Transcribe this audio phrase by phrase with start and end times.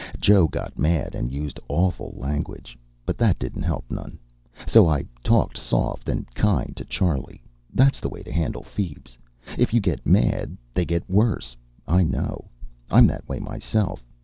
[0.19, 2.75] Joe got mad and used awful language.
[3.05, 4.17] But that didn't help none.
[4.65, 7.43] So I talked soft and kind to Charley.
[7.71, 9.19] That's the way to handle feebs.
[9.59, 11.55] If you get mad, they get worse.
[11.87, 12.45] I know.
[12.89, 14.03] I'm that way myself.